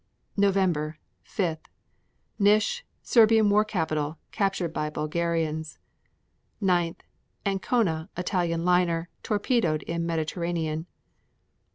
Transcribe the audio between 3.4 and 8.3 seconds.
war capital, captured by Bulgarians. 9. Ancona,